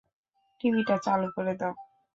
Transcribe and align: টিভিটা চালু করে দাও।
টিভিটা 0.61 0.95
চালু 1.05 1.27
করে 1.35 1.53
দাও। 1.59 1.73